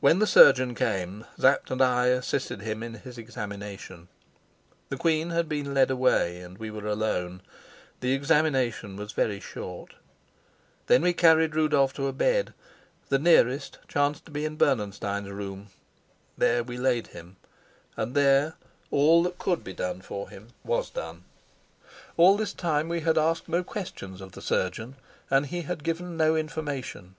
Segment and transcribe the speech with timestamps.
[0.00, 4.08] When the surgeon came Sapt and I assisted him in his examination.
[4.88, 7.40] The queen had been led away, and we were alone.
[8.00, 9.94] The examination was very short.
[10.88, 12.52] Then we carried Rudolf to a bed;
[13.10, 15.68] the nearest chanced to be in Bernenstein's room;
[16.36, 17.36] there we laid him,
[17.96, 18.54] and there
[18.90, 21.22] all that could be done for him was done.
[22.16, 24.96] All this time we had asked no questions of the surgeon,
[25.30, 27.14] and he had given no information.